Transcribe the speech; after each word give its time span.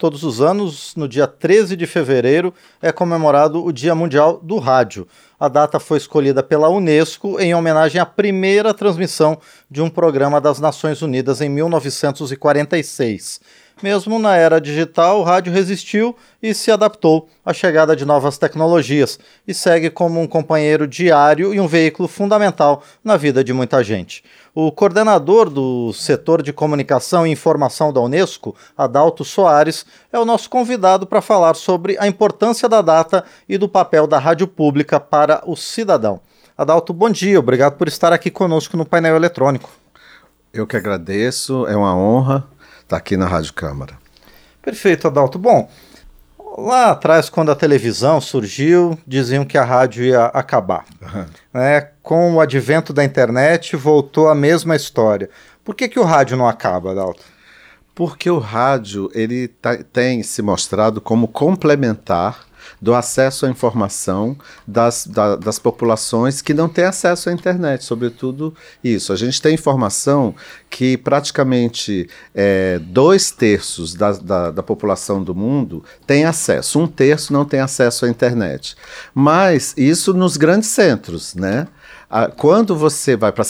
todos 0.00 0.22
os 0.22 0.40
anos, 0.40 0.94
no 0.96 1.06
dia 1.06 1.26
13 1.26 1.76
de 1.76 1.86
fevereiro, 1.86 2.54
é 2.80 2.90
comemorado 2.90 3.62
o 3.62 3.70
Dia 3.70 3.94
Mundial 3.94 4.40
do 4.42 4.58
Rádio. 4.58 5.06
A 5.38 5.46
data 5.46 5.78
foi 5.78 5.98
escolhida 5.98 6.42
pela 6.42 6.70
Unesco 6.70 7.38
em 7.38 7.54
homenagem 7.54 8.00
à 8.00 8.06
primeira 8.06 8.72
transmissão 8.72 9.38
de 9.70 9.82
um 9.82 9.90
programa 9.90 10.40
das 10.40 10.58
Nações 10.58 11.02
Unidas 11.02 11.42
em 11.42 11.50
1946. 11.50 13.42
Mesmo 13.82 14.18
na 14.18 14.36
era 14.36 14.60
digital, 14.60 15.20
o 15.20 15.22
rádio 15.22 15.50
resistiu 15.50 16.14
e 16.42 16.52
se 16.52 16.70
adaptou 16.70 17.28
à 17.44 17.52
chegada 17.52 17.96
de 17.96 18.04
novas 18.04 18.36
tecnologias 18.36 19.18
e 19.48 19.54
segue 19.54 19.88
como 19.88 20.20
um 20.20 20.26
companheiro 20.26 20.86
diário 20.86 21.54
e 21.54 21.58
um 21.58 21.66
veículo 21.66 22.06
fundamental 22.06 22.82
na 23.02 23.16
vida 23.16 23.42
de 23.42 23.54
muita 23.54 23.82
gente. 23.82 24.22
O 24.54 24.70
coordenador 24.70 25.48
do 25.48 25.94
setor 25.94 26.42
de 26.42 26.52
comunicação 26.52 27.26
e 27.26 27.30
informação 27.30 27.90
da 27.90 28.00
Unesco, 28.02 28.54
Adalto 28.76 29.24
Soares, 29.24 29.86
é 30.12 30.18
o 30.18 30.26
nosso 30.26 30.50
convidado 30.50 31.06
para 31.06 31.22
falar 31.22 31.54
sobre 31.54 31.96
a 31.98 32.06
importância 32.06 32.68
da 32.68 32.82
data 32.82 33.24
e 33.48 33.56
do 33.56 33.68
papel 33.68 34.06
da 34.06 34.18
rádio 34.18 34.46
pública 34.46 35.00
para 35.00 35.42
o 35.46 35.56
cidadão. 35.56 36.20
Adalto, 36.56 36.92
bom 36.92 37.08
dia, 37.08 37.38
obrigado 37.38 37.78
por 37.78 37.88
estar 37.88 38.12
aqui 38.12 38.30
conosco 38.30 38.76
no 38.76 38.84
painel 38.84 39.16
eletrônico. 39.16 39.70
Eu 40.52 40.66
que 40.66 40.76
agradeço, 40.76 41.66
é 41.66 41.74
uma 41.74 41.96
honra 41.96 42.46
Está 42.90 42.96
aqui 42.96 43.16
na 43.16 43.28
Rádio 43.28 43.54
Câmara. 43.54 43.96
Perfeito, 44.60 45.06
Adalto. 45.06 45.38
Bom, 45.38 45.70
lá 46.58 46.90
atrás, 46.90 47.30
quando 47.30 47.52
a 47.52 47.54
televisão 47.54 48.20
surgiu, 48.20 48.98
diziam 49.06 49.44
que 49.44 49.56
a 49.56 49.62
rádio 49.62 50.02
ia 50.02 50.24
acabar. 50.24 50.84
Uhum. 51.00 51.26
Né? 51.54 51.82
Com 52.02 52.34
o 52.34 52.40
advento 52.40 52.92
da 52.92 53.04
internet, 53.04 53.76
voltou 53.76 54.28
a 54.28 54.34
mesma 54.34 54.74
história. 54.74 55.30
Por 55.64 55.76
que, 55.76 55.88
que 55.88 56.00
o 56.00 56.02
rádio 56.02 56.36
não 56.36 56.48
acaba, 56.48 56.90
Adalto? 56.90 57.22
Porque 57.94 58.28
o 58.28 58.40
rádio 58.40 59.08
ele 59.14 59.46
tá, 59.46 59.76
tem 59.92 60.24
se 60.24 60.42
mostrado 60.42 61.00
como 61.00 61.28
complementar 61.28 62.40
do 62.80 62.94
acesso 62.94 63.46
à 63.46 63.50
informação 63.50 64.36
das, 64.66 65.06
da, 65.06 65.36
das 65.36 65.58
populações 65.58 66.40
que 66.42 66.54
não 66.54 66.68
têm 66.68 66.84
acesso 66.84 67.28
à 67.28 67.32
internet, 67.32 67.84
sobretudo 67.84 68.54
isso. 68.82 69.12
A 69.12 69.16
gente 69.16 69.40
tem 69.40 69.54
informação 69.54 70.34
que 70.68 70.96
praticamente 70.96 72.08
é, 72.34 72.78
dois 72.78 73.30
terços 73.30 73.94
da, 73.94 74.12
da, 74.12 74.50
da, 74.50 74.62
população 74.62 75.22
do 75.22 75.34
mundo 75.34 75.84
tem 76.06 76.24
acesso, 76.24 76.78
um 76.78 76.86
terço 76.86 77.32
não 77.32 77.44
tem 77.44 77.60
acesso 77.60 78.04
à 78.06 78.08
internet. 78.08 78.76
Mas 79.14 79.74
isso 79.76 80.14
nos 80.14 80.36
grandes 80.36 80.68
centros, 80.68 81.34
né? 81.34 81.66
Quando 82.36 82.74
você 82.76 83.16
vai 83.16 83.30
para 83.30 83.44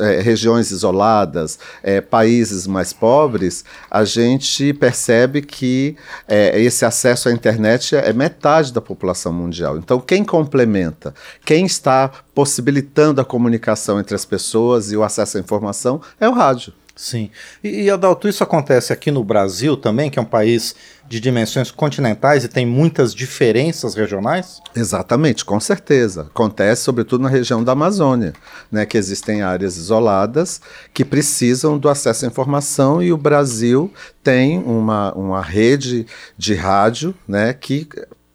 é, 0.00 0.20
regiões 0.20 0.70
isoladas, 0.70 1.58
é, 1.82 2.00
países 2.00 2.66
mais 2.66 2.92
pobres, 2.92 3.64
a 3.90 4.04
gente 4.04 4.72
percebe 4.72 5.40
que 5.40 5.96
é, 6.26 6.60
esse 6.60 6.84
acesso 6.84 7.28
à 7.28 7.32
internet 7.32 7.94
é 7.94 8.12
metade 8.12 8.72
da 8.72 8.80
população 8.80 9.32
mundial. 9.32 9.78
Então, 9.78 10.00
quem 10.00 10.24
complementa, 10.24 11.14
quem 11.44 11.64
está 11.64 12.10
possibilitando 12.34 13.20
a 13.20 13.24
comunicação 13.24 14.00
entre 14.00 14.14
as 14.14 14.24
pessoas 14.24 14.90
e 14.90 14.96
o 14.96 15.04
acesso 15.04 15.36
à 15.36 15.40
informação 15.40 16.00
é 16.18 16.28
o 16.28 16.32
rádio. 16.32 16.72
Sim. 16.96 17.28
E, 17.62 17.82
e, 17.82 17.90
Adalto, 17.90 18.28
isso 18.28 18.44
acontece 18.44 18.92
aqui 18.92 19.10
no 19.10 19.24
Brasil 19.24 19.76
também, 19.76 20.08
que 20.08 20.18
é 20.18 20.22
um 20.22 20.26
país 20.26 20.76
de 21.08 21.18
dimensões 21.18 21.70
continentais 21.70 22.44
e 22.44 22.48
tem 22.48 22.64
muitas 22.64 23.12
diferenças 23.12 23.94
regionais? 23.94 24.60
Exatamente, 24.76 25.44
com 25.44 25.58
certeza. 25.58 26.22
Acontece 26.22 26.82
sobretudo 26.82 27.22
na 27.22 27.28
região 27.28 27.64
da 27.64 27.72
Amazônia, 27.72 28.32
né, 28.70 28.86
que 28.86 28.96
existem 28.96 29.42
áreas 29.42 29.76
isoladas 29.76 30.60
que 30.92 31.04
precisam 31.04 31.76
do 31.76 31.88
acesso 31.88 32.24
à 32.24 32.28
informação 32.28 33.02
e 33.02 33.12
o 33.12 33.18
Brasil 33.18 33.92
tem 34.22 34.58
uma, 34.60 35.12
uma 35.14 35.42
rede 35.42 36.06
de 36.38 36.54
rádio 36.54 37.14
né, 37.26 37.52
que 37.52 37.88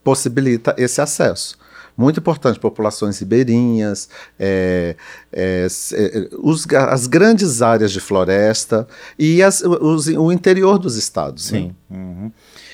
possibilita 0.04 0.76
esse 0.78 1.00
acesso 1.02 1.59
muito 2.00 2.22
importante, 2.22 2.58
populações 2.58 3.20
ribeirinhas, 3.20 4.08
é, 4.40 4.96
é, 5.34 5.68
é, 5.94 6.30
os, 6.42 6.66
as 6.74 7.08
grandes 7.08 7.62
áreas 7.62 7.92
de 7.92 8.00
floresta 8.00 8.88
e 9.18 9.44
as, 9.44 9.62
os, 9.62 10.08
o 10.08 10.32
interior 10.32 10.80
dos 10.80 10.96
estados. 10.96 11.52
Né? 11.52 11.60
Sim. 11.60 11.76
Né? 11.90 11.98
Uhum. 11.98 12.32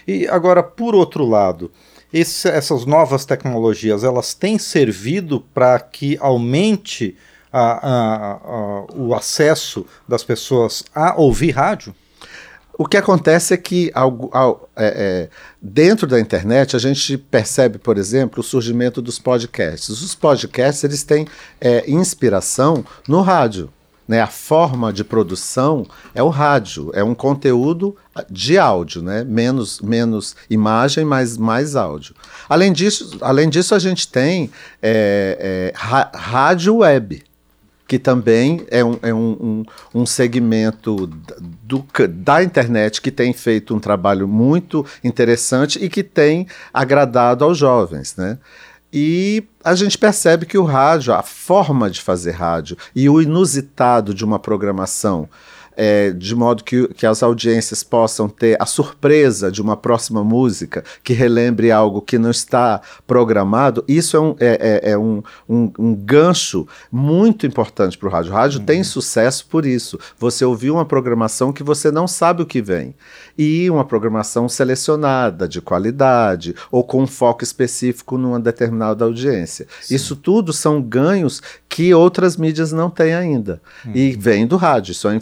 E 0.08 0.28
agora, 0.28 0.62
por 0.62 0.94
outro 0.94 1.26
lado, 1.26 1.72
esse, 2.14 2.48
essas 2.48 2.86
novas 2.86 3.26
tecnologias, 3.26 4.04
elas 4.04 4.36
têm 4.36 4.60
servido 4.60 5.42
para 5.54 5.80
que 5.80 6.18
aumente 6.22 7.18
a, 7.52 7.60
a, 7.62 8.34
a, 8.34 8.86
o 8.94 9.16
acesso 9.16 9.88
das 10.08 10.24
pessoas 10.24 10.84
a 10.94 11.20
ouvir 11.20 11.50
rádio? 11.52 11.96
O 12.78 12.86
que 12.86 12.98
acontece 12.98 13.54
é 13.54 13.58
que 13.58 13.90
ao, 13.94 14.70
é, 14.76 14.86
é, 14.86 15.30
dentro 15.62 16.06
da 16.06 16.20
internet 16.20 16.76
a 16.76 16.80
gente 16.80 17.18
percebe, 17.18 17.78
por 17.78 17.98
exemplo, 17.98 18.42
o 18.42 18.44
surgimento 18.44 19.02
dos 19.02 19.18
podcasts. 19.18 19.90
Os 19.90 20.14
podcasts 20.14 20.84
eles 20.84 21.04
têm 21.04 21.26
é, 21.62 21.90
inspiração 21.90 22.86
no 23.08 23.22
rádio. 23.22 23.70
Né? 24.08 24.22
A 24.22 24.28
forma 24.28 24.92
de 24.92 25.04
produção 25.04 25.86
é 26.14 26.22
o 26.22 26.30
rádio, 26.30 26.92
é 26.94 27.04
um 27.04 27.16
conteúdo 27.16 27.96
de 28.30 28.58
áudio, 28.58 29.02
né? 29.02 29.24
menos, 29.24 29.80
menos 29.80 30.36
imagem, 30.50 31.06
mas 31.06 31.38
mais 31.38 31.76
áudio. 31.76 32.14
Além 32.48 32.72
disso, 32.72 33.18
além 33.22 33.50
disso 33.50 33.74
a 33.74 33.80
gente 33.80 34.08
tem 34.08 34.52
é, 34.82 35.72
é, 35.74 35.74
rádio 35.76 36.78
web 36.78 37.24
que 37.88 38.00
também 38.00 38.66
é 38.70 38.84
um, 38.84 39.00
é 39.02 39.14
um, 39.14 39.32
um, 39.94 40.02
um 40.02 40.06
segmento 40.06 41.08
do, 41.64 41.86
da 42.10 42.44
internet 42.44 43.02
que 43.02 43.12
tem 43.12 43.34
feito 43.34 43.76
um 43.76 43.80
trabalho 43.80 44.28
muito 44.28 44.86
interessante 45.04 45.84
e 45.84 45.90
que 45.90 46.04
tem 46.04 46.48
agradado 46.74 47.44
aos 47.44 47.58
jovens, 47.58 48.16
né? 48.16 48.38
E 48.92 49.44
a 49.64 49.76
gente 49.76 49.98
percebe 49.98 50.46
que 50.46 50.58
o 50.58 50.64
rádio, 50.64 51.14
a 51.14 51.22
forma 51.22 51.90
de 51.90 52.02
fazer 52.02 52.32
rádio 52.32 52.78
e 52.96 53.10
o 53.10 53.22
inusitado 53.22 54.14
de 54.14 54.24
uma 54.24 54.40
programação 54.40 55.28
é, 55.76 56.12
de 56.12 56.36
modo 56.36 56.64
que, 56.64 56.88
que 56.90 57.06
as 57.06 57.22
audiências 57.22 57.84
possam 57.84 58.28
ter 58.28 58.56
a 58.62 58.66
surpresa 58.66 59.52
de 59.52 59.62
uma 59.62 59.76
próxima 59.76 60.24
música 60.24 60.84
que 61.04 61.14
relembre 61.14 61.72
algo 61.72 62.02
que 62.02 62.18
não 62.18 62.32
está 62.32 62.82
programado, 63.06 63.84
isso 63.88 64.18
é 64.18 64.20
um, 64.20 64.36
é, 64.40 64.82
é, 64.84 64.92
é 64.92 64.98
um, 64.98 65.22
um, 65.48 65.72
um, 65.78 65.96
gancho 65.96 66.68
muito 66.92 67.46
importante 67.46 67.98
para 67.98 68.08
o 68.08 68.12
rádio. 68.12 68.32
O 68.32 68.36
rádio 68.36 68.60
uhum. 68.60 68.66
tem 68.66 68.84
sucesso 68.84 69.46
por 69.48 69.66
isso. 69.66 70.00
Você 70.18 70.46
ouviu 70.46 70.76
uma 70.76 70.86
programação 70.86 71.52
que 71.52 71.64
você 71.64 71.92
não 71.92 72.08
sabe 72.08 72.42
o 72.42 72.46
que 72.46 72.62
vem. 72.62 72.96
E 73.38 73.70
uma 73.70 73.84
programação 73.84 74.48
selecionada, 74.48 75.48
de 75.48 75.62
qualidade, 75.62 76.56
ou 76.72 76.84
com 76.84 77.04
um 77.04 77.08
foco 77.08 77.44
específico 77.44 78.18
numa 78.18 78.40
determinada 78.40 79.04
audiência. 79.04 79.68
Sim. 79.82 79.96
Isso 79.96 80.16
tudo 80.16 80.54
são 80.54 80.82
ganhos 80.82 81.42
que 81.68 81.94
outras 81.94 82.38
mídias 82.38 82.72
não 82.72 82.90
têm 82.90 83.14
ainda. 83.14 83.62
Uhum. 83.86 83.92
E 83.94 84.12
vem 84.16 84.48
do 84.48 84.56
rádio, 84.56 84.94
isso 84.94 85.08
é 85.08 85.12
a 85.12 85.16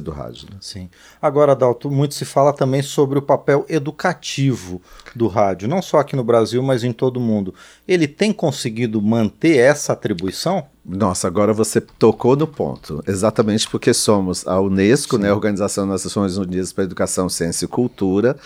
do 0.00 0.10
rádio. 0.10 0.48
Né? 0.50 0.56
Sim. 0.60 0.90
Agora, 1.20 1.52
Adalto, 1.52 1.90
muito 1.90 2.14
se 2.14 2.24
fala 2.24 2.52
também 2.52 2.82
sobre 2.82 3.18
o 3.18 3.22
papel 3.22 3.64
educativo 3.68 4.80
do 5.14 5.28
rádio, 5.28 5.68
não 5.68 5.80
só 5.82 5.98
aqui 5.98 6.16
no 6.16 6.24
Brasil, 6.24 6.62
mas 6.62 6.84
em 6.84 6.92
todo 6.92 7.18
o 7.18 7.20
mundo. 7.20 7.54
Ele 7.86 8.06
tem 8.08 8.32
conseguido 8.32 9.00
manter 9.00 9.56
essa 9.58 9.92
atribuição? 9.92 10.66
Nossa, 10.86 11.26
agora 11.26 11.54
você 11.54 11.80
tocou 11.80 12.36
no 12.36 12.46
ponto. 12.46 13.02
Exatamente 13.08 13.66
porque 13.70 13.94
somos 13.94 14.46
a 14.46 14.60
Unesco, 14.60 15.16
né, 15.16 15.30
a 15.30 15.34
Organização 15.34 15.88
das 15.88 16.04
Nações 16.04 16.36
Unidas 16.36 16.74
para 16.74 16.84
a 16.84 16.86
Educação, 16.86 17.26
Ciência 17.26 17.64
e 17.64 17.68
Cultura, 17.68 18.36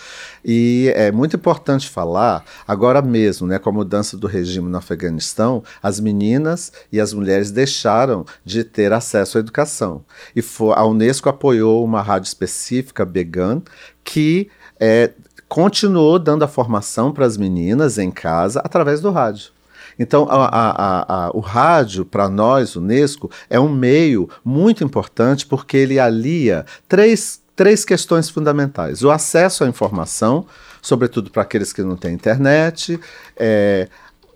e 0.45 0.93
é 0.95 1.11
muito 1.11 1.35
importante 1.35 1.89
falar, 1.89 2.45
agora 2.67 3.03
mesmo, 3.03 3.45
né, 3.45 3.59
com 3.59 3.71
a 3.71 3.73
mudança 3.73 4.17
do 4.17 4.29
regime 4.29 4.69
no 4.69 4.79
Afeganistão, 4.79 5.65
as 5.83 5.99
meninas 5.99 6.73
e 6.93 7.01
as 7.01 7.13
mulheres 7.13 7.51
deixaram 7.51 8.25
de 8.45 8.63
ter 8.63 8.93
acesso 8.93 9.37
à 9.37 9.41
educação. 9.41 10.05
E 10.35 10.41
for, 10.41 10.79
a 10.79 10.87
Unesco 10.87 11.29
apoiou 11.29 11.85
uma 11.85 12.03
rádio 12.03 12.29
específica, 12.29 13.05
Began, 13.05 13.63
que 14.05 14.49
é, 14.79 15.11
continuou 15.49 16.21
dando 16.21 16.45
a 16.45 16.49
formação 16.49 17.11
para 17.13 17.27
as 17.27 17.37
meninas 17.37 17.99
em 17.99 18.13
casa 18.13 18.61
através 18.61 19.01
do 19.01 19.11
rádio. 19.11 19.58
Então, 19.99 20.29
a, 20.31 20.47
a, 20.47 21.27
a, 21.27 21.31
o 21.35 21.41
rádio, 21.41 22.05
para 22.05 22.29
nós, 22.29 22.77
Unesco, 22.77 23.31
é 23.51 23.59
um 23.59 23.69
meio 23.69 24.29
muito 24.45 24.85
importante 24.85 25.47
porque 25.47 25.77
ele 25.77 25.99
alia 25.99 26.65
três, 26.89 27.43
três 27.57 27.85
questões 27.85 28.31
fundamentais: 28.31 29.03
o 29.03 29.11
acesso 29.11 29.65
à 29.65 29.67
informação, 29.67 30.47
sobretudo 30.81 31.31
para 31.31 31.43
aqueles 31.43 31.73
que 31.73 31.83
não 31.83 31.97
têm 31.97 32.15
internet, 32.15 32.99
é, 33.37 33.89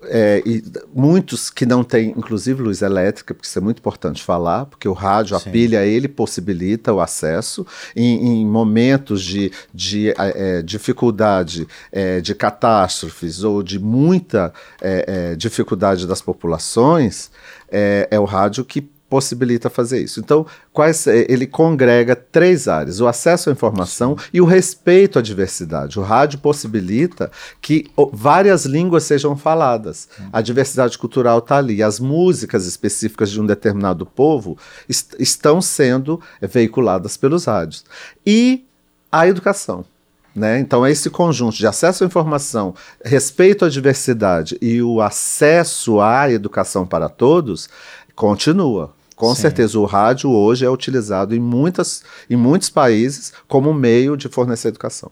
é, 0.05 0.41
e 0.45 0.63
muitos 0.93 1.49
que 1.49 1.65
não 1.65 1.83
têm, 1.83 2.09
inclusive, 2.09 2.61
luz 2.61 2.81
elétrica, 2.81 3.33
porque 3.33 3.47
isso 3.47 3.57
é 3.57 3.61
muito 3.61 3.79
importante 3.79 4.23
falar, 4.23 4.65
porque 4.65 4.87
o 4.87 4.93
rádio, 4.93 5.37
Sim. 5.37 5.49
a 5.49 5.51
pilha, 5.51 5.85
ele 5.85 6.07
possibilita 6.07 6.93
o 6.93 6.99
acesso 6.99 7.65
em, 7.95 8.41
em 8.41 8.45
momentos 8.45 9.23
de, 9.23 9.51
de 9.73 10.09
é, 10.11 10.15
é 10.17 10.61
dificuldade, 10.61 11.67
é, 11.91 12.21
de 12.21 12.35
catástrofes 12.35 13.43
ou 13.43 13.63
de 13.63 13.79
muita 13.79 14.53
é, 14.81 15.31
é, 15.31 15.35
dificuldade 15.35 16.07
das 16.07 16.21
populações, 16.21 17.31
é, 17.69 18.07
o 18.19 18.25
rádio 18.25 18.63
que 18.63 18.92
possibilita 19.13 19.69
fazer 19.69 20.01
isso. 20.01 20.19
Então, 20.19 20.43
quais, 20.71 21.05
é, 21.05 21.27
ele 21.29 21.45
congrega 21.45 22.15
três 22.15 22.67
áreas: 22.67 22.99
o 22.99 23.07
acesso 23.07 23.51
à 23.51 23.53
informação 23.53 24.17
e 24.33 24.41
o 24.41 24.45
respeito 24.45 25.19
à 25.19 25.21
diversidade. 25.21 25.99
O 25.99 26.01
rádio 26.01 26.39
possibilita 26.39 27.29
que 27.61 27.85
várias 28.11 28.65
línguas 28.65 29.03
sejam 29.03 29.37
faladas. 29.37 30.09
A 30.31 30.41
diversidade 30.41 30.97
cultural 30.97 31.37
está 31.37 31.57
ali. 31.57 31.83
As 31.83 31.99
músicas 31.99 32.65
específicas 32.65 33.29
de 33.29 33.39
um 33.39 33.45
determinado 33.45 34.03
povo 34.03 34.57
est 34.89 35.15
estão 35.19 35.61
sendo 35.61 36.19
veiculadas 36.41 37.15
pelos 37.15 37.45
rádios. 37.45 37.85
E 38.25 38.65
a 39.11 39.27
educação. 39.27 39.85
Né? 40.35 40.57
Então, 40.59 40.83
é 40.83 40.89
esse 40.89 41.11
conjunto 41.11 41.55
de 41.55 41.67
acesso 41.67 42.03
à 42.03 42.07
informação, 42.07 42.73
respeito 43.05 43.63
à 43.63 43.69
diversidade 43.69 44.57
e 44.59 44.81
o 44.81 45.01
acesso 45.01 46.01
à 46.01 46.31
educação 46.31 46.83
para 46.83 47.07
todos 47.07 47.69
continua. 48.15 48.91
Com 49.23 49.33
Sim. 49.33 49.43
certeza, 49.43 49.79
o 49.79 49.85
rádio 49.85 50.29
hoje 50.29 50.65
é 50.65 50.69
utilizado 50.69 51.33
em, 51.33 51.39
muitas, 51.39 52.03
em 52.29 52.35
muitos 52.35 52.69
países 52.69 53.31
como 53.47 53.73
meio 53.73 54.17
de 54.17 54.27
fornecer 54.27 54.67
educação. 54.67 55.09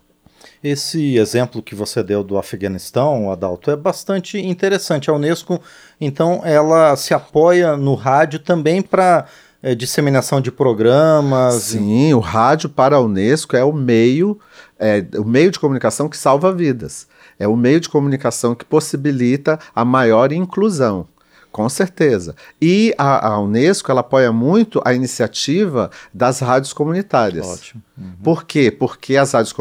Esse 0.62 1.16
exemplo 1.18 1.62
que 1.62 1.74
você 1.74 2.04
deu 2.04 2.22
do 2.22 2.38
Afeganistão, 2.38 3.32
Adalto, 3.32 3.72
é 3.72 3.76
bastante 3.78 4.38
interessante. 4.38 5.10
A 5.10 5.14
Unesco, 5.14 5.62
então, 6.00 6.42
ela 6.44 6.94
se 6.98 7.14
apoia 7.14 7.78
no 7.78 7.96
rádio 7.96 8.40
também 8.40 8.82
para 8.82 9.28
é, 9.64 9.74
disseminação 9.74 10.42
de 10.42 10.52
programas. 10.52 11.56
Sim, 11.56 12.14
o 12.14 12.20
rádio 12.20 12.68
para 12.68 12.98
a 12.98 13.02
Unesco 13.02 13.56
é 13.56 13.64
o 13.64 13.72
meio 13.72 14.38
é 14.78 15.06
o 15.18 15.24
meio 15.24 15.52
de 15.52 15.60
comunicação 15.60 16.10
que 16.10 16.18
salva 16.18 16.52
vidas. 16.52 17.08
É 17.40 17.48
o 17.48 17.56
meio 17.56 17.80
de 17.80 17.88
comunicação 17.88 18.54
que 18.54 18.66
possibilita 18.66 19.58
a 19.74 19.86
maior 19.86 20.34
inclusão. 20.34 21.08
Com 21.52 21.68
certeza. 21.68 22.34
E 22.62 22.96
a, 22.98 23.28
a, 23.28 23.40
Unesco 23.40 23.92
ela 23.92 24.00
apoia 24.00 24.32
muito 24.32 24.82
a 24.86 24.94
iniciativa 24.94 25.92
das 26.14 26.40
rádios 26.40 26.72
comunitárias. 26.72 27.46
Ótimo. 27.46 27.84
Uhum. 27.98 28.14
Por 28.24 28.46
quê? 28.46 28.72
Porque 28.72 29.18
as 29.18 29.34
rádios 29.34 29.54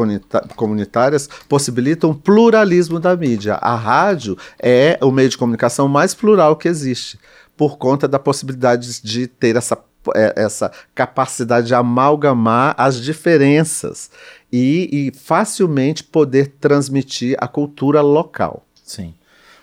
comunitárias 0.55 1.29
possibilitam 1.49 2.13
pluralismo 2.13 2.97
da 2.97 3.15
mídia. 3.15 3.55
A 3.55 3.75
rádio 3.75 4.37
é 4.57 4.97
o 5.01 5.11
meio 5.11 5.27
de 5.27 5.37
comunicação 5.37 5.89
mais 5.89 6.13
plural 6.13 6.55
que 6.55 6.69
existe, 6.69 7.19
por 7.57 7.77
conta 7.77 8.07
da 8.07 8.17
possibilidade 8.17 9.01
de 9.01 9.27
ter 9.27 9.57
essa, 9.57 9.77
é, 10.15 10.33
essa 10.37 10.71
capacidade 10.95 11.67
de 11.67 11.75
amalgamar 11.75 12.73
as 12.77 13.01
diferenças 13.01 14.09
e, 14.49 14.89
e 14.91 15.17
facilmente 15.17 16.05
poder 16.05 16.55
transmitir 16.59 17.35
a 17.39 17.49
cultura 17.49 18.01
local. 18.01 18.65
Sim. 18.81 19.13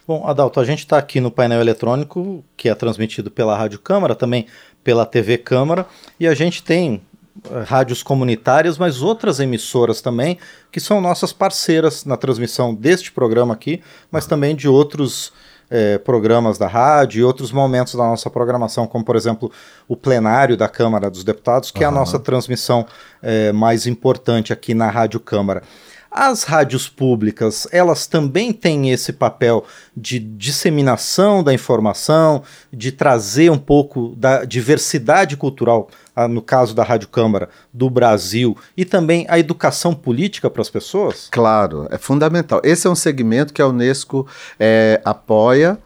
Bom, 0.09 0.27
Adalto, 0.27 0.59
a 0.59 0.65
gente 0.65 0.79
está 0.79 0.97
aqui 0.97 1.21
no 1.21 1.31
painel 1.31 1.61
eletrônico, 1.61 2.43
que 2.57 2.71
é 2.71 2.75
transmitido 2.75 3.31
pela 3.31 3.55
Rádio 3.55 3.79
Câmara, 3.79 4.15
também 4.15 4.47
pela 4.83 5.05
TV 5.05 5.37
Câmara, 5.37 5.87
e 6.19 6.27
a 6.27 6.33
gente 6.33 6.63
tem 6.63 7.03
uh, 7.45 7.63
rádios 7.67 8.03
comunitárias, 8.03 8.79
mas 8.79 9.03
outras 9.03 9.39
emissoras 9.39 10.01
também, 10.01 10.39
que 10.73 10.81
são 10.81 10.99
nossas 10.99 11.31
parceiras 11.31 12.07
na 12.07 12.17
transmissão 12.17 12.75
deste 12.75 13.13
programa 13.13 13.53
aqui, 13.53 13.83
mas 14.11 14.25
também 14.25 14.57
de 14.57 14.67
outros 14.67 15.31
é, 15.69 15.99
programas 15.99 16.57
da 16.57 16.67
rádio 16.67 17.21
e 17.21 17.23
outros 17.23 17.53
momentos 17.53 17.95
da 17.95 18.05
nossa 18.05 18.31
programação, 18.31 18.87
como 18.87 19.05
por 19.05 19.15
exemplo 19.15 19.53
o 19.87 19.95
plenário 19.95 20.57
da 20.57 20.71
Câmara 20.71 21.11
dos 21.11 21.23
Deputados, 21.23 21.71
que 21.71 21.81
uhum. 21.81 21.85
é 21.85 21.89
a 21.89 21.91
nossa 21.91 22.19
transmissão 22.19 22.87
é, 23.21 23.53
mais 23.53 23.87
importante 23.87 24.55
aqui 24.55 24.73
na 24.73 24.89
Rádio 24.89 25.21
Câmara. 25.21 25.63
As 26.11 26.43
rádios 26.43 26.89
públicas, 26.89 27.69
elas 27.71 28.07
também 28.07 28.53
têm 28.53 28.91
esse 28.91 29.13
papel 29.13 29.65
de 29.97 30.19
disseminação 30.19 31.45
da 31.45 31.53
informação, 31.53 32.43
de 32.73 32.91
trazer 32.91 33.51
um 33.51 33.59
pouco 33.59 34.15
da 34.17 34.45
diversidade 34.45 35.37
cultural, 35.37 35.89
ah, 36.17 36.27
no 36.27 36.41
caso 36.41 36.75
da 36.75 36.83
Rádio 36.83 37.09
Câmara, 37.09 37.51
do 37.73 37.91
Brasil, 37.91 38.57
e 38.77 38.85
também 38.85 39.27
a 39.29 39.39
educação 39.39 39.95
política 39.95 40.49
para 40.49 40.63
as 40.63 40.71
pessoas? 40.71 41.29
Claro, 41.31 41.87
é 41.91 41.99
fundamental. 41.99 42.61
Esse 42.65 42.87
é 42.87 42.91
um 42.91 42.95
segmento 42.95 43.53
que 43.53 43.61
a 43.61 43.69
Unesco 43.69 44.27
é, 44.59 45.01
apoia 45.05 45.79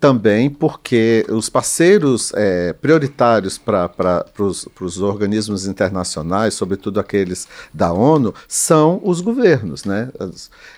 também 0.00 0.48
porque 0.48 1.26
os 1.28 1.50
parceiros 1.50 2.32
é, 2.34 2.72
prioritários 2.72 3.58
para 3.58 4.24
os 4.40 4.98
organismos 4.98 5.66
internacionais, 5.66 6.54
sobretudo 6.54 6.98
aqueles 6.98 7.46
da 7.72 7.92
ONU, 7.92 8.34
são 8.48 8.98
os 9.04 9.20
governos. 9.20 9.84
Né? 9.84 10.08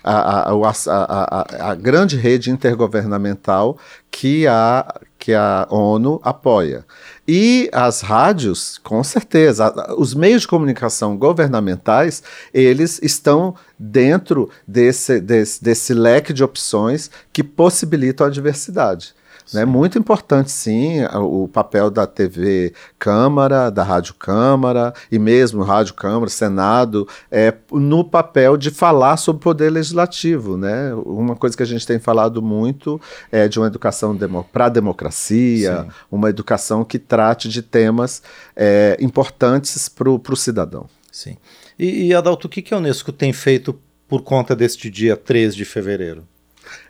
A, 0.03 0.51
a, 0.51 0.73
a, 0.87 1.69
a 1.71 1.75
grande 1.75 2.17
rede 2.17 2.51
intergovernamental 2.51 3.77
que 4.11 4.45
a, 4.45 4.93
que 5.23 5.33
a 5.33 5.65
ONU 5.69 6.19
apoia. 6.21 6.85
E 7.25 7.69
as 7.71 8.01
rádios, 8.01 8.77
com 8.83 9.01
certeza, 9.01 9.73
os 9.97 10.13
meios 10.13 10.41
de 10.41 10.49
comunicação 10.49 11.15
governamentais, 11.15 12.21
eles 12.53 12.99
estão 13.01 13.55
dentro 13.79 14.49
desse, 14.67 15.21
desse, 15.21 15.63
desse 15.63 15.93
leque 15.93 16.33
de 16.33 16.43
opções 16.43 17.09
que 17.31 17.41
possibilitam 17.41 18.27
a 18.27 18.29
diversidade. 18.29 19.15
Né? 19.53 19.65
Muito 19.65 19.97
importante, 19.97 20.51
sim, 20.51 21.03
o 21.15 21.47
papel 21.47 21.89
da 21.89 22.05
TV 22.05 22.73
Câmara, 22.99 23.69
da 23.69 23.83
Rádio 23.83 24.13
Câmara 24.13 24.93
e 25.11 25.17
mesmo 25.17 25.63
Rádio 25.63 25.93
Câmara, 25.95 26.29
Senado, 26.29 27.07
é, 27.31 27.53
no 27.71 28.03
papel 28.03 28.57
de 28.57 28.69
falar 28.69 29.17
sobre 29.17 29.39
o 29.39 29.43
poder 29.43 29.69
legislativo. 29.69 30.57
Né? 30.57 30.93
Uma 31.05 31.35
coisa 31.35 31.57
que 31.57 31.63
a 31.63 31.65
gente 31.65 31.85
tem 31.85 31.99
falado 31.99 32.41
muito 32.41 32.99
é 33.31 33.47
de 33.47 33.59
uma 33.59 33.67
educação 33.67 34.15
demo, 34.15 34.47
para 34.51 34.65
a 34.65 34.69
democracia, 34.69 35.83
sim. 35.83 35.89
uma 36.11 36.29
educação 36.29 36.83
que 36.83 36.99
trate 36.99 37.49
de 37.49 37.61
temas 37.61 38.21
é, 38.55 38.97
importantes 38.99 39.89
para 39.89 40.09
o 40.09 40.35
cidadão. 40.35 40.87
Sim. 41.11 41.37
E, 41.77 42.07
e 42.07 42.13
Adalto, 42.13 42.47
o 42.47 42.49
que, 42.49 42.61
que 42.61 42.73
a 42.73 42.77
Unesco 42.77 43.11
tem 43.11 43.31
feito 43.31 43.79
por 44.07 44.21
conta 44.23 44.55
deste 44.55 44.89
dia 44.89 45.15
3 45.15 45.55
de 45.55 45.65
fevereiro? 45.65 46.27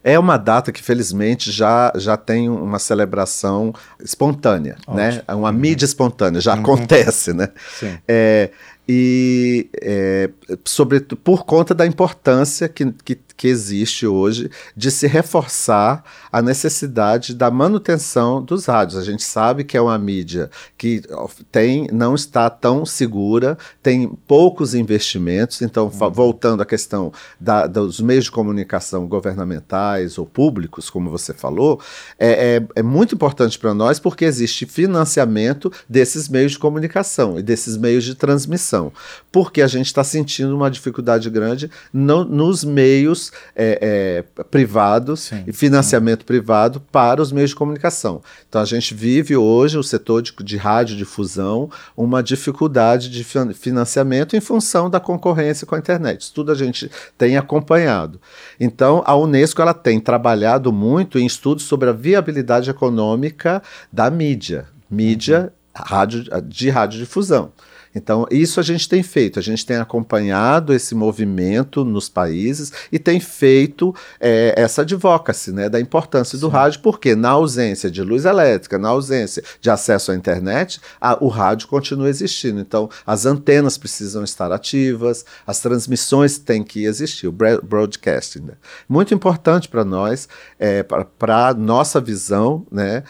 É 0.03 0.19
uma 0.19 0.37
data 0.37 0.71
que, 0.71 0.83
felizmente, 0.83 1.51
já, 1.51 1.91
já 1.95 2.17
tem 2.17 2.49
uma 2.49 2.79
celebração 2.79 3.73
espontânea, 4.03 4.75
Ótimo. 4.85 4.95
né? 4.97 5.23
Uma 5.29 5.49
uhum. 5.49 5.55
mídia 5.55 5.85
espontânea, 5.85 6.41
já 6.41 6.53
uhum. 6.53 6.61
acontece, 6.61 7.33
né? 7.33 7.49
Sim. 7.79 7.97
É, 8.07 8.49
e 8.87 9.69
é, 9.81 10.29
sobretudo 10.65 11.15
por 11.15 11.45
conta 11.45 11.73
da 11.73 11.85
importância 11.85 12.67
que, 12.67 12.91
que, 13.05 13.15
que, 13.15 13.47
existe 13.47 14.05
hoje 14.05 14.51
de 14.75 14.91
se 14.91 15.07
reforçar 15.07 16.03
a 16.29 16.41
necessidade 16.41 17.33
da 17.33 17.49
manutenção 17.49 18.43
dos 18.43 18.65
rádios. 18.65 18.97
A 18.97 19.03
gente 19.03 19.23
sabe 19.23 19.63
que 19.63 19.77
é 19.77 19.81
uma 19.81 19.97
mídia 19.97 20.49
que 20.77 21.01
tem, 21.49 21.87
não 21.93 22.13
está 22.13 22.49
tão 22.49 22.85
segura, 22.85 23.57
tem 23.81 24.07
poucos 24.27 24.73
investimentos, 24.73 25.61
então, 25.61 25.85
uhum. 25.85 26.09
voltando 26.11 26.61
à 26.61 26.65
questão 26.65 27.13
da, 27.39 27.67
dos 27.67 28.01
meios 28.01 28.25
de 28.25 28.31
comunicação 28.31 29.07
governamentais 29.07 29.92
ou 30.17 30.25
públicos, 30.25 30.89
como 30.89 31.09
você 31.09 31.33
falou, 31.33 31.79
é, 32.17 32.57
é, 32.57 32.79
é 32.79 32.83
muito 32.83 33.15
importante 33.15 33.57
para 33.57 33.73
nós 33.73 33.99
porque 33.99 34.25
existe 34.25 34.65
financiamento 34.65 35.71
desses 35.87 36.27
meios 36.27 36.53
de 36.53 36.59
comunicação 36.59 37.39
e 37.39 37.43
desses 37.43 37.77
meios 37.77 38.03
de 38.03 38.15
transmissão 38.15 38.91
porque 39.33 39.63
a 39.63 39.67
gente 39.67 39.87
está 39.87 40.03
sentindo 40.03 40.55
uma 40.55 40.69
dificuldade 40.69 41.27
grande 41.27 41.69
no, 41.91 42.23
nos 42.23 42.63
meios 42.63 43.31
é, 43.55 44.23
é, 44.37 44.43
privados 44.43 45.31
e 45.47 45.51
financiamento 45.51 46.19
sim. 46.19 46.27
privado 46.27 46.79
para 46.79 47.19
os 47.19 47.31
meios 47.31 47.49
de 47.49 47.55
comunicação. 47.55 48.21
Então 48.47 48.61
a 48.61 48.65
gente 48.65 48.93
vive 48.93 49.35
hoje, 49.35 49.75
o 49.75 49.81
setor 49.81 50.21
de, 50.21 50.35
de 50.43 50.55
radiodifusão, 50.55 51.67
uma 51.97 52.21
dificuldade 52.21 53.09
de 53.09 53.23
financiamento 53.55 54.35
em 54.35 54.39
função 54.39 54.87
da 54.87 54.99
concorrência 54.99 55.65
com 55.65 55.73
a 55.73 55.79
internet. 55.79 56.21
Isso 56.21 56.33
tudo 56.33 56.51
a 56.51 56.55
gente 56.55 56.91
tem 57.17 57.35
acompanhado. 57.35 58.21
Então 58.59 59.01
a 59.03 59.15
Unesco 59.15 59.63
ela 59.63 59.73
tem 59.83 59.99
trabalhado 59.99 60.71
muito 60.71 61.19
em 61.19 61.25
estudos 61.25 61.65
sobre 61.65 61.89
a 61.89 61.93
viabilidade 61.93 62.69
econômica 62.69 63.61
da 63.91 64.09
mídia. 64.09 64.65
Mídia 64.89 65.51
uhum. 65.77 65.83
rádio, 65.85 66.23
de 66.47 66.69
radiodifusão. 66.69 67.51
Então, 67.95 68.25
isso 68.31 68.59
a 68.59 68.63
gente 68.63 68.89
tem 68.89 69.03
feito, 69.03 69.39
a 69.39 69.41
gente 69.41 69.65
tem 69.65 69.77
acompanhado 69.77 70.73
esse 70.73 70.95
movimento 70.95 71.85
nos 71.85 72.09
países 72.09 72.71
e 72.91 72.97
tem 72.97 73.19
feito 73.19 73.93
é, 74.19 74.53
essa 74.57 74.81
advocacy 74.81 75.51
né, 75.51 75.69
da 75.69 75.79
importância 75.79 76.37
do 76.37 76.47
rádio, 76.47 76.81
porque 76.81 77.15
na 77.15 77.29
ausência 77.29 77.89
de 77.89 78.01
luz 78.01 78.25
elétrica, 78.25 78.77
na 78.77 78.89
ausência 78.89 79.43
de 79.61 79.69
acesso 79.69 80.11
à 80.11 80.15
internet, 80.15 80.81
a, 80.99 81.23
o 81.23 81.27
rádio 81.27 81.67
continua 81.67 82.09
existindo. 82.09 82.59
Então, 82.59 82.89
as 83.05 83.25
antenas 83.25 83.77
precisam 83.77 84.23
estar 84.23 84.51
ativas, 84.51 85.25
as 85.45 85.59
transmissões 85.59 86.37
têm 86.37 86.63
que 86.63 86.85
existir, 86.85 87.27
o 87.27 87.31
broadcasting. 87.31 88.41
Né? 88.41 88.53
Muito 88.87 89.13
importante 89.13 89.67
para 89.67 89.85
nós, 89.85 90.27
é, 90.59 90.83
para 90.83 91.47
a 91.47 91.53
nossa 91.53 91.99
visão, 91.99 92.65
né, 92.71 93.03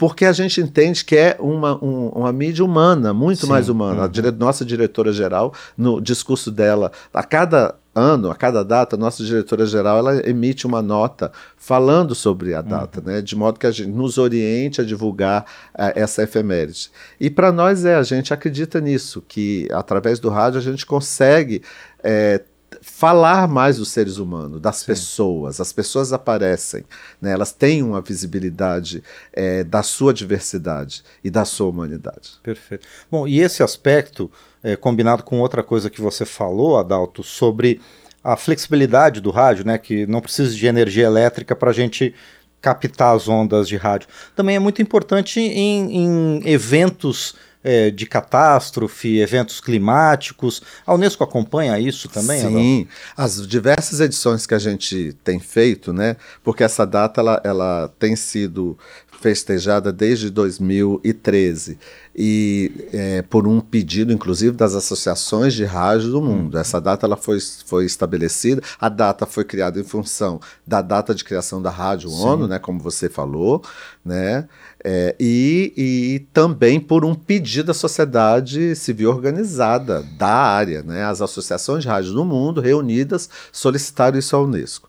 porque 0.00 0.24
a 0.24 0.32
gente 0.32 0.62
entende 0.62 1.04
que 1.04 1.14
é 1.14 1.36
uma, 1.38 1.76
um, 1.84 2.08
uma 2.08 2.32
mídia 2.32 2.64
humana, 2.64 3.12
muito 3.12 3.42
Sim. 3.42 3.48
mais 3.48 3.68
humana. 3.68 3.98
Uhum. 3.98 4.04
A 4.04 4.08
dire 4.08 4.30
nossa 4.30 4.64
diretora-geral, 4.64 5.52
no 5.76 6.00
discurso 6.00 6.50
dela, 6.50 6.90
a 7.12 7.22
cada 7.22 7.74
ano, 7.94 8.30
a 8.30 8.34
cada 8.34 8.64
data, 8.64 8.96
a 8.96 8.98
nossa 8.98 9.22
diretora-geral 9.22 9.98
ela 9.98 10.26
emite 10.26 10.66
uma 10.66 10.80
nota 10.80 11.30
falando 11.54 12.14
sobre 12.14 12.54
a 12.54 12.62
data, 12.62 13.00
uhum. 13.00 13.12
né, 13.12 13.20
de 13.20 13.36
modo 13.36 13.58
que 13.60 13.66
a 13.66 13.70
gente 13.70 13.90
nos 13.90 14.16
oriente 14.16 14.80
a 14.80 14.84
divulgar 14.84 15.42
uh, 15.74 15.92
essa 15.94 16.22
efeméride. 16.22 16.90
E 17.20 17.28
para 17.28 17.52
nós 17.52 17.84
é, 17.84 17.94
a 17.96 18.02
gente 18.02 18.32
acredita 18.32 18.80
nisso, 18.80 19.22
que 19.28 19.68
através 19.70 20.18
do 20.18 20.30
rádio 20.30 20.58
a 20.58 20.62
gente 20.62 20.86
consegue 20.86 21.60
é, 22.02 22.40
falar 22.80 23.46
mais 23.46 23.76
dos 23.76 23.90
seres 23.90 24.16
humanos, 24.16 24.60
das 24.60 24.76
Sim. 24.76 24.86
pessoas. 24.86 25.60
As 25.60 25.72
pessoas 25.72 26.12
aparecem, 26.12 26.84
né? 27.20 27.32
elas 27.32 27.52
têm 27.52 27.82
uma 27.82 28.00
visibilidade 28.00 29.02
é, 29.32 29.62
da 29.64 29.82
sua 29.82 30.14
diversidade 30.14 31.02
e 31.22 31.30
da 31.30 31.44
sua 31.44 31.68
humanidade. 31.68 32.32
Perfeito. 32.42 32.86
Bom, 33.10 33.26
e 33.26 33.40
esse 33.40 33.62
aspecto, 33.62 34.30
é, 34.62 34.76
combinado 34.76 35.22
com 35.22 35.40
outra 35.40 35.62
coisa 35.62 35.90
que 35.90 36.00
você 36.00 36.24
falou, 36.24 36.78
Adalto, 36.78 37.22
sobre 37.22 37.80
a 38.22 38.36
flexibilidade 38.36 39.20
do 39.20 39.30
rádio, 39.30 39.66
né, 39.66 39.78
que 39.78 40.06
não 40.06 40.20
precisa 40.20 40.54
de 40.54 40.66
energia 40.66 41.06
elétrica 41.06 41.56
para 41.56 41.70
a 41.70 41.74
gente 41.74 42.14
captar 42.60 43.16
as 43.16 43.26
ondas 43.26 43.66
de 43.66 43.76
rádio, 43.76 44.08
também 44.36 44.56
é 44.56 44.58
muito 44.58 44.82
importante 44.82 45.40
em, 45.40 45.96
em 45.96 46.48
eventos 46.48 47.34
é, 47.62 47.90
de 47.90 48.06
catástrofe, 48.06 49.18
eventos 49.18 49.60
climáticos. 49.60 50.62
A 50.86 50.94
Unesco 50.94 51.22
acompanha 51.22 51.78
isso 51.78 52.08
também? 52.08 52.40
Sim, 52.40 52.88
as 53.16 53.46
diversas 53.46 54.00
edições 54.00 54.46
que 54.46 54.54
a 54.54 54.58
gente 54.58 55.14
tem 55.22 55.38
feito, 55.38 55.92
né? 55.92 56.16
Porque 56.42 56.64
essa 56.64 56.86
data 56.86 57.20
ela, 57.20 57.40
ela 57.44 57.92
tem 57.98 58.16
sido 58.16 58.78
festejada 59.20 59.92
desde 59.92 60.30
2013 60.30 61.78
e 62.16 62.88
é, 62.92 63.22
por 63.22 63.46
um 63.46 63.60
pedido, 63.60 64.12
inclusive, 64.12 64.56
das 64.56 64.74
associações 64.74 65.54
de 65.54 65.64
rádio 65.64 66.10
do 66.10 66.22
mundo. 66.22 66.54
Uhum. 66.54 66.60
Essa 66.60 66.80
data 66.80 67.06
ela 67.06 67.16
foi, 67.16 67.38
foi 67.66 67.84
estabelecida, 67.84 68.62
a 68.80 68.88
data 68.88 69.26
foi 69.26 69.44
criada 69.44 69.78
em 69.78 69.84
função 69.84 70.40
da 70.66 70.82
data 70.82 71.14
de 71.14 71.22
criação 71.22 71.60
da 71.60 71.70
Rádio 71.70 72.08
Sim. 72.08 72.24
ONU, 72.24 72.48
né, 72.48 72.58
como 72.58 72.80
você 72.80 73.08
falou, 73.08 73.62
né, 74.04 74.48
é, 74.82 75.14
e, 75.20 75.72
e 75.76 76.18
também 76.32 76.80
por 76.80 77.04
um 77.04 77.14
pedido 77.14 77.66
da 77.66 77.74
sociedade 77.74 78.74
civil 78.74 79.10
organizada 79.10 80.02
da 80.18 80.34
área. 80.34 80.82
Né, 80.82 81.04
as 81.04 81.20
associações 81.20 81.82
de 81.82 81.88
rádio 81.88 82.12
do 82.12 82.24
mundo 82.24 82.60
reunidas 82.60 83.28
solicitaram 83.52 84.18
isso 84.18 84.34
à 84.34 84.42
Unesco. 84.42 84.88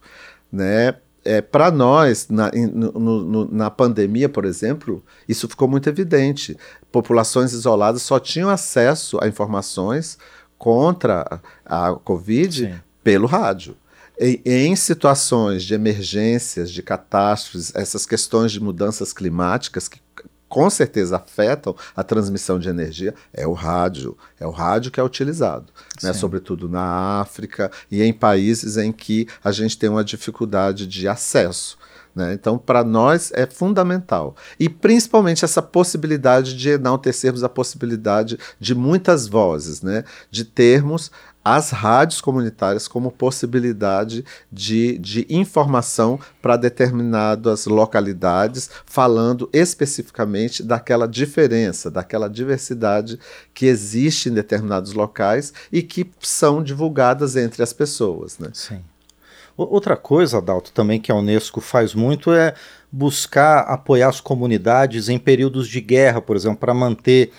Né, 0.51 0.95
é, 1.23 1.41
para 1.41 1.69
nós, 1.69 2.27
na, 2.29 2.51
no, 2.51 3.21
no, 3.23 3.51
na 3.51 3.69
pandemia, 3.69 4.27
por 4.27 4.45
exemplo, 4.45 5.03
isso 5.27 5.47
ficou 5.47 5.67
muito 5.67 5.87
evidente. 5.87 6.57
Populações 6.91 7.53
isoladas 7.53 8.01
só 8.01 8.19
tinham 8.19 8.49
acesso 8.49 9.19
a 9.21 9.27
informações 9.27 10.17
contra 10.57 11.41
a 11.65 11.93
Covid 11.93 12.67
Sim. 12.67 12.79
pelo 13.03 13.27
rádio. 13.27 13.75
E, 14.19 14.41
em 14.45 14.75
situações 14.75 15.63
de 15.63 15.73
emergências, 15.73 16.71
de 16.71 16.83
catástrofes, 16.83 17.71
essas 17.75 18.05
questões 18.05 18.51
de 18.51 18.59
mudanças 18.59 19.13
climáticas 19.13 19.87
que 19.87 19.99
com 20.51 20.69
certeza 20.69 21.15
afetam 21.15 21.73
a 21.95 22.03
transmissão 22.03 22.59
de 22.59 22.67
energia 22.67 23.15
é 23.33 23.47
o 23.47 23.53
rádio. 23.53 24.17
É 24.37 24.45
o 24.45 24.51
rádio 24.51 24.91
que 24.91 24.99
é 24.99 25.03
utilizado, 25.03 25.71
né? 26.03 26.11
sobretudo 26.11 26.67
na 26.67 27.21
África 27.21 27.71
e 27.89 28.03
em 28.03 28.11
países 28.11 28.75
em 28.75 28.91
que 28.91 29.29
a 29.41 29.53
gente 29.53 29.77
tem 29.77 29.89
uma 29.89 30.03
dificuldade 30.03 30.85
de 30.85 31.07
acesso. 31.07 31.77
Né? 32.13 32.33
Então, 32.33 32.57
para 32.57 32.83
nós 32.83 33.31
é 33.33 33.45
fundamental. 33.45 34.35
E 34.59 34.67
principalmente 34.67 35.45
essa 35.45 35.61
possibilidade 35.61 36.57
de 36.57 36.71
enaltecermos 36.71 37.45
a 37.45 37.49
possibilidade 37.49 38.37
de 38.59 38.75
muitas 38.75 39.27
vozes, 39.27 39.81
né? 39.81 40.03
de 40.29 40.43
termos 40.43 41.09
as 41.43 41.71
rádios 41.71 42.21
comunitárias 42.21 42.87
como 42.87 43.11
possibilidade 43.11 44.23
de, 44.51 44.97
de 44.99 45.25
informação 45.29 46.19
para 46.41 46.55
determinadas 46.55 47.65
localidades, 47.65 48.69
falando 48.85 49.49
especificamente 49.51 50.61
daquela 50.61 51.07
diferença, 51.07 51.89
daquela 51.89 52.29
diversidade 52.29 53.19
que 53.53 53.65
existe 53.65 54.29
em 54.29 54.33
determinados 54.33 54.93
locais 54.93 55.51
e 55.71 55.81
que 55.81 56.09
são 56.19 56.61
divulgadas 56.61 57.35
entre 57.35 57.63
as 57.63 57.73
pessoas. 57.73 58.37
Né? 58.37 58.49
Sim. 58.53 58.81
Outra 59.57 59.97
coisa, 59.97 60.37
Adalto, 60.37 60.71
também 60.71 60.99
que 60.99 61.11
a 61.11 61.15
Unesco 61.15 61.59
faz 61.59 61.93
muito 61.93 62.31
é 62.31 62.53
buscar 62.91 63.61
apoiar 63.61 64.09
as 64.09 64.21
comunidades 64.21 65.09
em 65.09 65.19
períodos 65.19 65.67
de 65.67 65.81
guerra, 65.81 66.21
por 66.21 66.35
exemplo, 66.35 66.57
para 66.57 66.73
manter 66.73 67.31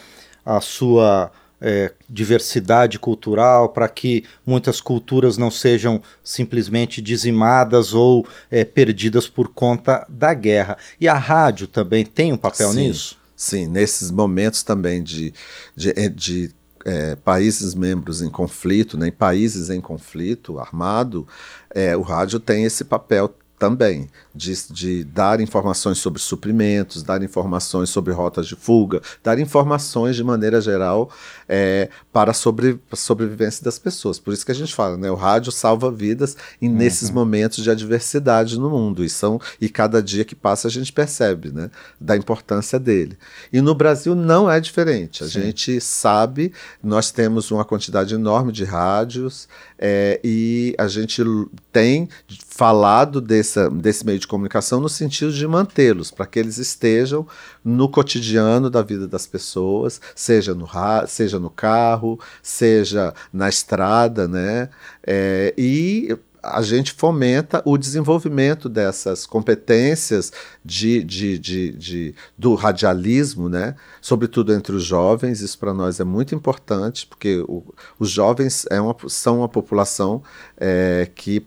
a 0.45 0.61
sua 0.61 1.31
é, 1.63 1.93
diversidade 2.11 2.99
cultural, 2.99 3.69
para 3.69 3.89
que 3.89 4.25
muitas 4.45 4.81
culturas 4.81 5.39
não 5.39 5.51
sejam 5.51 6.03
simplesmente 6.25 7.01
dizimadas 7.01 7.95
ou 7.95 8.27
é, 8.51 8.65
perdidas 8.65 9.29
por 9.29 9.49
conta 9.49 10.05
da 10.09 10.35
guerra. 10.35 10.77
E 11.01 11.07
a 11.07 11.15
rádio 11.15 11.69
também 11.69 12.05
tem 12.05 12.33
um 12.33 12.37
papel 12.37 12.73
sim, 12.73 12.89
nisso? 12.89 13.19
Sim, 13.37 13.69
nesses 13.69 14.11
momentos 14.11 14.65
também 14.65 15.03
de, 15.03 15.33
de, 15.77 15.91
é, 15.91 16.09
de 16.09 16.51
é, 16.85 17.15
países 17.17 17.75
membros 17.75 18.21
em 18.23 18.29
conflito, 18.29 18.99
né, 18.99 19.09
em 19.09 19.13
países 19.13 19.71
em 19.71 19.81
conflito 19.81 20.59
armado, 20.59 21.27
é, 21.73 21.97
o 21.97 22.03
rádio 22.03 22.41
tem 22.41 22.65
esse 22.65 22.85
papel 22.85 23.33
também, 23.63 24.09
de, 24.35 24.73
de, 24.73 25.05
dar 25.05 25.41
informações 25.41 25.99
sobre 25.99 26.21
suprimentos, 26.21 27.05
dar 27.05 27.23
informações 27.23 27.91
sobre 27.91 28.13
rotas 28.13 28.49
de 28.49 28.57
fuga, 28.57 29.01
dar 29.23 29.39
informações 29.39 30.17
de 30.17 30.25
maneira 30.25 30.61
geral 30.61 31.09
é, 31.49 31.89
para 32.13 32.33
a 32.33 32.35
sobre, 32.35 32.81
sobrevivência 32.93 33.65
das 33.65 33.79
pessoas. 33.79 34.19
Por 34.19 34.35
isso 34.35 34.45
que 34.45 34.51
a 34.51 34.55
gente 34.55 34.75
fala, 34.75 34.97
né? 34.97 35.09
O 35.13 35.15
rádio 35.15 35.53
salva 35.53 35.93
vidas 35.93 36.37
e 36.61 36.67
uhum. 36.67 36.75
nesses 36.75 37.09
momentos 37.09 37.63
de 37.63 37.71
adversidade 37.71 38.59
no 38.59 38.69
mundo. 38.69 39.05
E, 39.05 39.09
são, 39.09 39.41
e 39.61 39.69
cada 39.69 40.03
dia 40.03 40.25
que 40.25 40.35
passa 40.35 40.67
a 40.67 40.71
gente 40.71 40.93
percebe 40.93 41.53
né, 41.53 41.71
da 42.01 42.17
importância 42.17 42.81
dele. 42.81 43.17
E 43.53 43.61
no 43.61 43.77
Brasil 43.77 44.17
não 44.17 44.51
é 44.51 44.59
diferente. 44.59 45.23
A 45.23 45.29
Sim. 45.29 45.41
gente 45.41 45.81
sabe, 45.81 46.53
nós 46.83 47.13
temos 47.13 47.53
uma 47.53 47.65
quantidade 47.65 48.13
enorme 48.13 48.51
de 48.51 48.65
rádios 48.65 49.47
é, 49.79 50.21
e 50.25 50.75
a 50.79 50.89
gente 50.89 51.23
tem 51.71 52.09
falado 52.49 53.21
desse, 53.21 53.52
desse 53.71 54.05
meio 54.05 54.19
de 54.19 54.27
comunicação 54.27 54.81
no 54.81 54.89
sentido 54.89 55.33
de 55.33 55.47
mantê-los, 55.47 56.11
para 56.11 56.27
que 56.27 56.39
eles 56.39 56.59
estejam 56.59 57.27
no 57.65 57.89
cotidiano 57.89 58.69
da 58.71 58.83
vida 58.83 59.07
das 59.07 59.27
pessoas, 59.27 60.01
seja 60.15 60.55
no, 60.55 60.69
seja 61.07 61.39
no 61.39 61.51
carro, 61.51 62.19
seja 62.43 63.15
na 63.33 63.49
estrada, 63.49 64.27
né? 64.29 64.69
É, 65.07 65.55
e 65.57 66.17
a 66.43 66.61
gente 66.61 66.93
fomenta 66.93 67.63
o 67.65 67.79
desenvolvimento 67.79 68.69
dessas 68.69 69.25
competências 69.25 70.33
de, 70.65 71.03
de, 71.05 71.39
de, 71.39 71.73
de, 71.73 72.15
do 72.37 72.55
radialismo, 72.55 73.49
né? 73.49 73.77
sobretudo 74.01 74.53
entre 74.53 74.75
os 74.75 74.83
jovens. 74.83 75.41
Isso 75.41 75.57
para 75.59 75.73
nós 75.73 76.01
é 76.01 76.05
muito 76.05 76.35
importante, 76.35 77.07
porque 77.07 77.45
o, 77.49 77.63
os 77.99 78.11
jovens 78.11 78.67
é 78.71 78.81
uma, 78.81 78.97
são 79.07 79.39
uma 79.39 79.49
população 79.49 80.23
é, 80.59 81.09
que, 81.15 81.41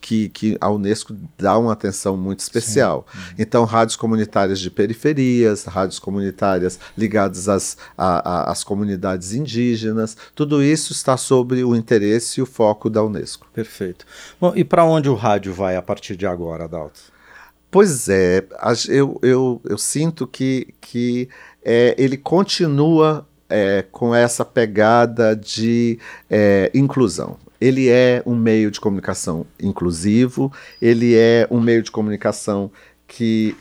que, 0.00 0.28
que 0.30 0.58
a 0.60 0.70
Unesco 0.70 1.14
dá 1.38 1.58
uma 1.58 1.72
atenção 1.72 2.16
muito 2.16 2.40
especial. 2.40 3.06
Sim. 3.12 3.34
Então, 3.38 3.64
rádios 3.64 3.96
comunitárias 3.96 4.58
de 4.58 4.70
periferias, 4.70 5.64
rádios 5.64 5.98
comunitárias 5.98 6.78
ligadas 6.96 7.48
às, 7.48 7.76
a, 7.96 8.50
às 8.50 8.64
comunidades 8.64 9.34
indígenas, 9.34 10.16
tudo 10.34 10.62
isso 10.62 10.92
está 10.92 11.16
sob 11.18 11.62
o 11.62 11.76
interesse 11.76 12.40
e 12.40 12.42
o 12.42 12.46
foco 12.46 12.88
da 12.88 13.04
Unesco. 13.04 13.46
Perfeito. 13.52 14.06
Bom, 14.40 14.52
e 14.54 14.64
para 14.64 14.84
onde 14.84 15.08
o 15.08 15.14
rádio 15.14 15.52
vai 15.52 15.76
a 15.76 15.82
partir 15.82 16.16
de 16.16 16.26
agora, 16.26 16.64
Adalto? 16.64 17.00
Pois 17.70 18.08
é, 18.08 18.44
eu, 18.88 19.18
eu, 19.22 19.60
eu 19.64 19.78
sinto 19.78 20.26
que, 20.26 20.74
que 20.78 21.28
é, 21.64 21.94
ele 21.96 22.18
continua 22.18 23.26
é, 23.48 23.84
com 23.90 24.14
essa 24.14 24.44
pegada 24.44 25.34
de 25.34 25.98
é, 26.28 26.70
inclusão. 26.74 27.38
Ele 27.60 27.88
é 27.88 28.22
um 28.26 28.34
meio 28.34 28.70
de 28.70 28.80
comunicação 28.80 29.46
inclusivo, 29.60 30.52
ele 30.80 31.14
é 31.14 31.46
um 31.50 31.60
meio 31.60 31.82
de 31.82 31.90
comunicação 31.90 32.70
que 33.06 33.56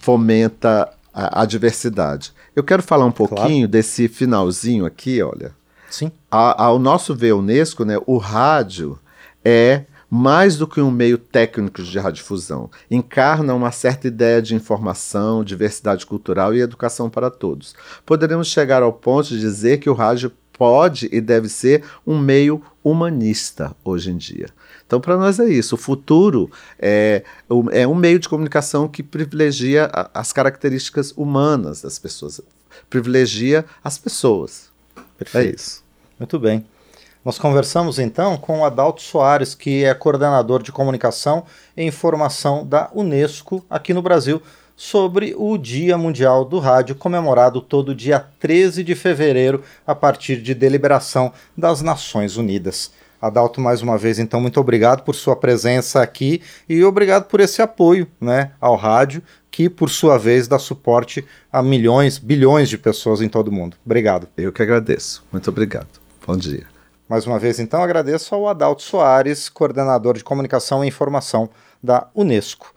fomenta 0.00 0.92
a, 1.12 1.42
a 1.42 1.44
diversidade. 1.44 2.32
Eu 2.54 2.62
quero 2.62 2.82
falar 2.82 3.06
um 3.06 3.12
pouquinho 3.12 3.66
claro. 3.66 3.68
desse 3.68 4.06
finalzinho 4.06 4.84
aqui, 4.84 5.22
olha. 5.22 5.52
Sim. 5.90 6.12
A, 6.30 6.64
ao 6.64 6.78
nosso 6.78 7.14
ver 7.14 7.34
Unesco, 7.34 7.84
né, 7.84 7.96
o 8.06 8.18
rádio 8.18 8.98
é 9.44 9.84
mais 10.10 10.56
do 10.56 10.68
que 10.68 10.80
um 10.80 10.92
meio 10.92 11.18
técnico 11.18 11.82
de 11.82 11.98
radiodifusão, 11.98 12.70
encarna 12.88 13.52
uma 13.52 13.72
certa 13.72 14.06
ideia 14.06 14.40
de 14.40 14.54
informação, 14.54 15.42
diversidade 15.42 16.06
cultural 16.06 16.54
e 16.54 16.60
educação 16.60 17.10
para 17.10 17.30
todos. 17.30 17.74
Poderemos 18.06 18.46
chegar 18.46 18.82
ao 18.82 18.92
ponto 18.92 19.28
de 19.28 19.40
dizer 19.40 19.78
que 19.78 19.90
o 19.90 19.94
rádio 19.94 20.30
pode 20.52 21.08
e 21.10 21.20
deve 21.20 21.48
ser 21.48 21.82
um 22.06 22.16
meio 22.16 22.62
humanista 22.82 23.74
hoje 23.84 24.10
em 24.10 24.16
dia. 24.16 24.46
Então, 24.86 25.00
para 25.00 25.16
nós 25.16 25.40
é 25.40 25.48
isso. 25.48 25.74
O 25.74 25.78
futuro 25.78 26.50
é, 26.78 27.24
é 27.72 27.86
um 27.86 27.94
meio 27.94 28.18
de 28.18 28.28
comunicação 28.28 28.86
que 28.86 29.02
privilegia 29.02 29.90
as 30.14 30.32
características 30.32 31.12
humanas 31.16 31.82
das 31.82 31.98
pessoas, 31.98 32.40
privilegia 32.88 33.64
as 33.82 33.98
pessoas. 33.98 34.70
Perfeito. 35.18 35.52
É 35.52 35.54
isso. 35.56 35.82
Muito 36.18 36.38
bem. 36.38 36.64
Nós 37.24 37.38
conversamos 37.38 37.98
então 37.98 38.36
com 38.36 38.60
o 38.60 38.64
Adalto 38.64 39.00
Soares, 39.00 39.54
que 39.54 39.82
é 39.82 39.94
coordenador 39.94 40.62
de 40.62 40.70
comunicação 40.70 41.44
e 41.74 41.82
informação 41.82 42.66
da 42.66 42.90
Unesco 42.94 43.64
aqui 43.70 43.94
no 43.94 44.02
Brasil, 44.02 44.42
sobre 44.76 45.34
o 45.38 45.56
Dia 45.56 45.96
Mundial 45.96 46.44
do 46.44 46.58
Rádio, 46.58 46.94
comemorado 46.94 47.62
todo 47.62 47.94
dia 47.94 48.26
13 48.40 48.84
de 48.84 48.94
fevereiro, 48.94 49.62
a 49.86 49.94
partir 49.94 50.42
de 50.42 50.52
deliberação 50.52 51.32
das 51.56 51.80
Nações 51.80 52.36
Unidas. 52.36 52.90
Adalto, 53.22 53.58
mais 53.58 53.80
uma 53.80 53.96
vez, 53.96 54.18
então, 54.18 54.38
muito 54.38 54.60
obrigado 54.60 55.02
por 55.02 55.14
sua 55.14 55.34
presença 55.34 56.02
aqui 56.02 56.42
e 56.68 56.84
obrigado 56.84 57.24
por 57.24 57.40
esse 57.40 57.62
apoio 57.62 58.06
né, 58.20 58.50
ao 58.60 58.76
rádio, 58.76 59.22
que, 59.50 59.70
por 59.70 59.88
sua 59.88 60.18
vez, 60.18 60.46
dá 60.46 60.58
suporte 60.58 61.24
a 61.50 61.62
milhões, 61.62 62.18
bilhões 62.18 62.68
de 62.68 62.76
pessoas 62.76 63.22
em 63.22 63.28
todo 63.30 63.48
o 63.48 63.52
mundo. 63.52 63.78
Obrigado. 63.86 64.28
Eu 64.36 64.52
que 64.52 64.60
agradeço. 64.60 65.24
Muito 65.32 65.48
obrigado. 65.48 65.88
Bom 66.26 66.36
dia. 66.36 66.73
Mais 67.06 67.26
uma 67.26 67.38
vez, 67.38 67.58
então, 67.58 67.82
agradeço 67.82 68.34
ao 68.34 68.48
Adalto 68.48 68.82
Soares, 68.82 69.50
coordenador 69.50 70.14
de 70.16 70.24
comunicação 70.24 70.82
e 70.82 70.88
informação 70.88 71.50
da 71.82 72.08
Unesco. 72.14 72.72